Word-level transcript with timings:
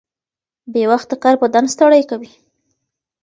بې 0.71 0.83
وخته 0.91 1.15
کار 1.23 1.35
بدن 1.41 1.65
ستړی 1.73 2.03
کوي. 2.09 2.31